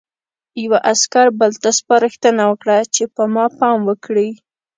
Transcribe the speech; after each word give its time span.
یوه 0.63 0.77
عسکر 0.91 1.27
بل 1.39 1.51
ته 1.63 1.69
سپارښتنه 1.79 2.43
وکړه 2.49 2.77
چې 2.95 3.03
په 3.15 3.23
ما 3.33 3.45
پام 3.57 3.77
وکړي 3.89 4.29